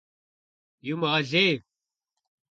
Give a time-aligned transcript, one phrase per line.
[0.87, 1.53] Иумыгъэлей!